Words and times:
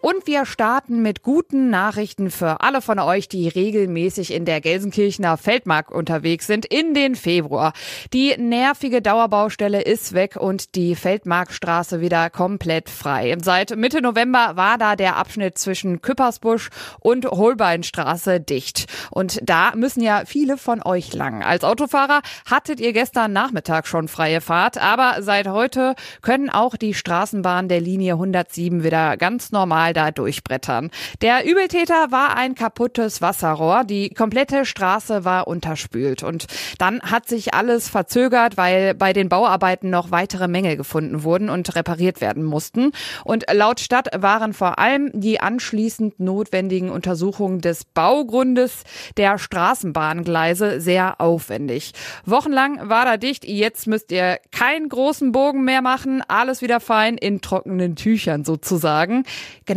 Und 0.00 0.26
wir 0.26 0.46
starten 0.46 1.02
mit 1.02 1.22
guten 1.22 1.70
Nachrichten 1.70 2.30
für 2.30 2.60
alle 2.60 2.80
von 2.80 3.00
euch, 3.00 3.28
die 3.28 3.48
regelmäßig 3.48 4.32
in 4.32 4.44
der 4.44 4.60
Gelsenkirchener 4.60 5.36
Feldmark 5.36 5.90
unterwegs 5.90 6.46
sind 6.46 6.66
in 6.66 6.94
den 6.94 7.16
Februar. 7.16 7.72
Die 8.12 8.36
nervige 8.38 9.02
Dauerbaustelle 9.02 9.82
ist 9.82 10.12
weg 10.14 10.36
und 10.36 10.76
die 10.76 10.94
Feldmarkstraße 10.94 12.00
wieder 12.00 12.30
komplett 12.30 12.90
frei. 12.90 13.36
Seit 13.42 13.76
Mitte 13.76 14.00
November 14.00 14.52
war 14.54 14.78
da 14.78 14.94
der 14.94 15.16
Abschnitt 15.16 15.58
zwischen 15.58 16.00
Küppersbusch 16.00 16.70
und 17.00 17.26
Holbeinstraße 17.26 18.40
dicht. 18.40 18.86
Und 19.10 19.40
da 19.42 19.72
müssen 19.74 20.02
ja 20.02 20.22
viele 20.26 20.58
von 20.58 20.80
euch 20.84 21.12
lang. 21.12 21.42
Als 21.42 21.64
Autofahrer 21.64 22.20
hattet 22.48 22.78
ihr 22.78 22.92
gestern 22.92 23.32
Nachmittag 23.32 23.88
schon 23.88 24.06
freie 24.06 24.40
Fahrt, 24.40 24.78
aber 24.78 25.22
seit 25.22 25.48
heute 25.48 25.96
können 26.22 26.50
auch 26.50 26.76
die 26.76 26.94
Straßenbahnen 26.94 27.68
der 27.68 27.80
Linie 27.80 28.12
107 28.12 28.84
wieder 28.84 29.16
ganz 29.16 29.50
normal 29.50 29.87
da 29.92 30.10
durchbrettern. 30.10 30.90
Der 31.22 31.44
Übeltäter 31.44 32.10
war 32.10 32.36
ein 32.36 32.54
kaputtes 32.54 33.20
Wasserrohr. 33.22 33.84
Die 33.84 34.10
komplette 34.10 34.64
Straße 34.64 35.24
war 35.24 35.46
unterspült. 35.46 36.22
Und 36.22 36.46
dann 36.78 37.00
hat 37.02 37.28
sich 37.28 37.54
alles 37.54 37.88
verzögert, 37.88 38.56
weil 38.56 38.94
bei 38.94 39.12
den 39.12 39.28
Bauarbeiten 39.28 39.90
noch 39.90 40.10
weitere 40.10 40.48
Mängel 40.48 40.76
gefunden 40.76 41.22
wurden 41.22 41.50
und 41.50 41.74
repariert 41.74 42.20
werden 42.20 42.44
mussten. 42.44 42.92
Und 43.24 43.44
laut 43.52 43.80
Stadt 43.80 44.08
waren 44.16 44.52
vor 44.52 44.78
allem 44.78 45.10
die 45.14 45.40
anschließend 45.40 46.20
notwendigen 46.20 46.90
Untersuchungen 46.90 47.60
des 47.60 47.84
Baugrundes 47.84 48.84
der 49.16 49.38
Straßenbahngleise 49.38 50.80
sehr 50.80 51.20
aufwendig. 51.20 51.92
Wochenlang 52.24 52.88
war 52.88 53.04
da 53.04 53.16
dicht. 53.16 53.44
Jetzt 53.44 53.86
müsst 53.86 54.12
ihr 54.12 54.38
keinen 54.50 54.88
großen 54.88 55.32
Bogen 55.32 55.64
mehr 55.64 55.82
machen. 55.82 56.22
Alles 56.28 56.62
wieder 56.62 56.80
fein 56.80 57.16
in 57.16 57.40
trockenen 57.40 57.96
Tüchern 57.96 58.44
sozusagen. 58.44 59.24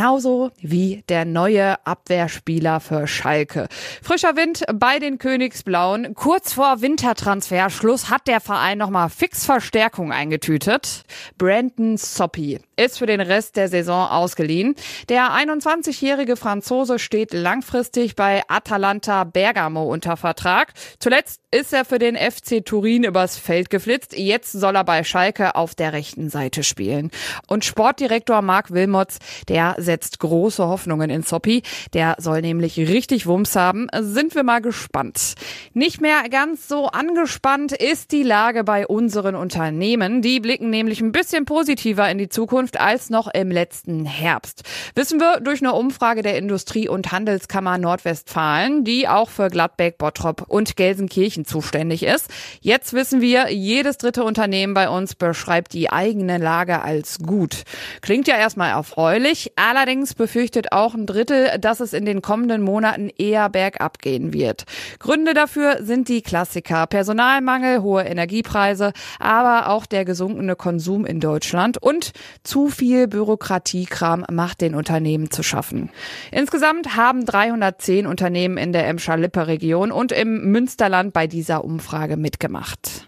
Genauso 0.02 0.50
wie 0.60 1.04
der 1.10 1.26
neue 1.26 1.86
Abwehrspieler 1.86 2.80
für 2.80 3.06
Schalke. 3.06 3.68
Frischer 4.02 4.36
Wind 4.36 4.64
bei 4.74 4.98
den 4.98 5.20
Königsblauen. 5.20 6.16
Kurz 6.16 6.54
vor 6.54 6.82
Wintertransferschluss 6.82 8.10
hat 8.10 8.26
der 8.26 8.42
Verein 8.42 8.80
nochmal 8.80 9.12
fix 9.12 9.46
Verstärkung 9.46 10.12
eingetütet. 10.12 11.04
Brandon 11.38 11.98
Soppy 11.98 12.60
ist 12.78 12.98
für 12.98 13.06
den 13.06 13.22
Rest 13.22 13.58
der 13.58 13.68
Saison 13.68 14.08
ausgeliehen. 14.08 14.74
Der 15.08 15.34
21-jährige 15.34 16.36
Franzose 16.36 16.98
steht 16.98 17.32
langfristig 17.32 18.16
bei 18.16 18.42
Atalanta 18.48 19.24
Bergamo 19.24 19.84
unter 19.84 20.18
Vertrag. 20.18 20.74
Zuletzt 20.98 21.42
ist 21.52 21.74
er 21.74 21.86
für 21.86 22.00
den 22.00 22.16
FC 22.16 22.66
Turin 22.66 23.04
übers 23.04 23.38
Feld 23.38 23.70
geflitzt. 23.70 24.18
Jetzt 24.18 24.54
soll 24.54 24.76
er 24.76 24.84
bei 24.84 25.04
Schalke 25.04 25.56
auf 25.56 25.76
der 25.76 25.94
rechten 25.94 26.30
Seite 26.30 26.64
spielen. 26.64 27.12
Und 27.48 27.66
Sportdirektor 27.66 28.42
Marc 28.42 28.72
Wilmots, 28.72 29.20
der 29.48 29.76
setzt 29.92 30.20
große 30.20 30.66
Hoffnungen 30.66 31.10
in 31.10 31.22
Soppi. 31.22 31.64
Der 31.94 32.16
soll 32.18 32.40
nämlich 32.40 32.78
richtig 32.78 33.28
Wumms 33.28 33.58
haben. 33.58 33.88
Sind 34.00 34.36
wir 34.36 34.44
mal 34.44 34.62
gespannt. 34.62 35.36
Nicht 35.74 36.00
mehr 36.00 36.30
ganz 36.30 36.70
so 36.70 36.88
angespannt 36.88 37.74
ist 37.74 38.14
die 38.14 38.24
Lage 38.24 38.64
bei 38.64 38.88
unseren 38.88 39.36
Unternehmen. 39.36 40.22
Die 40.22 40.40
blicken 40.40 40.70
nämlich 40.70 41.02
ein 41.02 41.12
bisschen 41.12 41.44
positiver 41.44 42.10
in 42.10 42.20
die 42.20 42.30
Zukunft 42.30 42.80
als 42.80 43.10
noch 43.10 43.28
im 43.28 43.52
letzten 43.52 44.06
Herbst. 44.06 44.64
Wissen 44.96 45.20
wir 45.20 45.42
durch 45.42 45.60
eine 45.62 45.74
Umfrage 45.74 46.22
der 46.22 46.38
Industrie- 46.38 46.88
und 46.88 47.12
Handelskammer 47.12 47.78
Nordwestfalen, 47.78 48.86
die 48.86 49.10
auch 49.10 49.30
für 49.30 49.50
Gladbeck, 49.50 49.98
Bottrop 49.98 50.46
und 50.48 50.78
Gelsenkirchen 50.78 51.44
zuständig 51.44 52.04
ist. 52.04 52.30
Jetzt 52.62 52.94
wissen 52.94 53.20
wir, 53.20 53.52
jedes 53.52 53.98
dritte 53.98 54.24
Unternehmen 54.24 54.74
bei 54.74 54.88
uns 54.88 55.16
beschreibt 55.16 55.74
die 55.74 55.90
eigene 55.90 56.38
Lage 56.38 56.82
als 56.82 57.20
gut. 57.20 57.64
Klingt 58.00 58.30
ja 58.30 58.38
erstmal 58.38 58.70
erfreulich, 58.70 59.52
allerdings 59.58 59.81
befürchtet 60.16 60.72
auch 60.72 60.94
ein 60.94 61.06
Drittel, 61.06 61.58
dass 61.60 61.80
es 61.80 61.94
in 61.94 62.06
den 62.06 62.22
kommenden 62.22 62.62
Monaten 62.62 63.10
eher 63.18 63.50
bergab 63.50 64.00
gehen 64.00 64.32
wird. 64.32 64.66
Gründe 65.00 65.34
dafür 65.34 65.80
sind 65.82 66.08
die 66.08 66.22
Klassiker 66.22 66.86
Personalmangel, 66.86 67.82
hohe 67.82 68.04
Energiepreise, 68.04 68.94
aber 69.20 69.70
auch 69.70 69.86
der 69.86 70.06
gesunkene 70.06 70.56
Konsum 70.56 71.06
in 71.06 71.20
Deutschland 71.20 71.82
und 71.82 72.12
zu 72.44 72.70
viel 72.70 73.08
Bürokratiekram 73.08 74.26
macht 74.32 74.62
den 74.62 74.76
Unternehmen 74.76 75.32
zu 75.32 75.42
schaffen. 75.42 75.90
Insgesamt 76.32 76.96
haben 76.96 77.26
310 77.26 78.06
Unternehmen 78.06 78.58
in 78.58 78.74
der 78.74 78.88
Emscher-Lippe-Region 78.88 79.92
und 79.92 80.12
im 80.12 80.52
Münsterland 80.52 81.12
bei 81.14 81.26
dieser 81.26 81.64
Umfrage 81.64 82.18
mitgemacht. 82.18 83.08